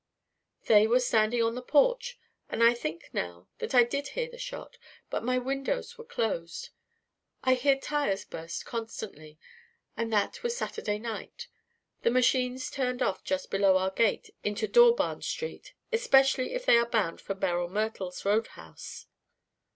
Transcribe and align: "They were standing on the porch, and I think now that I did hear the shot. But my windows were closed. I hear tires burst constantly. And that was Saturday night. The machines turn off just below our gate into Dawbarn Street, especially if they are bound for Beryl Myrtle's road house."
"They 0.65 0.87
were 0.87 0.99
standing 0.99 1.43
on 1.43 1.53
the 1.53 1.61
porch, 1.61 2.17
and 2.49 2.63
I 2.63 2.73
think 2.73 3.11
now 3.13 3.49
that 3.59 3.75
I 3.75 3.83
did 3.83 4.07
hear 4.17 4.27
the 4.27 4.39
shot. 4.39 4.79
But 5.11 5.23
my 5.23 5.37
windows 5.37 5.95
were 5.95 6.03
closed. 6.03 6.69
I 7.43 7.53
hear 7.53 7.77
tires 7.77 8.25
burst 8.25 8.65
constantly. 8.65 9.37
And 9.95 10.11
that 10.11 10.41
was 10.41 10.57
Saturday 10.57 10.97
night. 10.97 11.49
The 12.01 12.09
machines 12.09 12.71
turn 12.71 12.99
off 13.03 13.23
just 13.23 13.51
below 13.51 13.77
our 13.77 13.91
gate 13.91 14.31
into 14.43 14.67
Dawbarn 14.67 15.21
Street, 15.21 15.75
especially 15.93 16.55
if 16.55 16.65
they 16.65 16.77
are 16.79 16.89
bound 16.89 17.21
for 17.21 17.35
Beryl 17.35 17.69
Myrtle's 17.69 18.25
road 18.25 18.47
house." 18.47 19.05